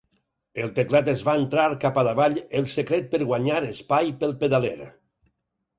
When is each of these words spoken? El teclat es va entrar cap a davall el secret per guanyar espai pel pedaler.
El 0.61 0.71
teclat 0.79 1.11
es 1.13 1.21
va 1.27 1.35
entrar 1.41 1.67
cap 1.83 1.99
a 2.03 2.05
davall 2.09 2.41
el 2.61 2.67
secret 2.79 3.13
per 3.13 3.21
guanyar 3.27 3.61
espai 3.69 4.13
pel 4.25 4.37
pedaler. 4.45 4.77